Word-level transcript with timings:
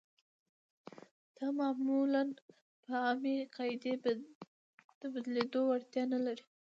دا 1.37 1.47
معمولاً 1.59 2.23
په 2.83 2.91
عامې 3.05 3.37
قاعدې 3.55 3.93
د 5.01 5.03
بدلېدو 5.13 5.59
وړتیا 5.69 6.03
نلري. 6.13 6.45